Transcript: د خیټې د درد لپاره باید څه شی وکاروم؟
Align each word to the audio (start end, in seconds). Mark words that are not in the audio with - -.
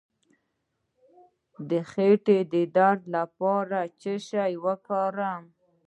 د 1.69 1.71
خیټې 1.89 2.37
د 2.53 2.55
درد 2.75 3.01
لپاره 3.15 3.77
باید 3.81 3.91
څه 4.01 4.13
شی 4.27 4.53
وکاروم؟ 4.65 5.43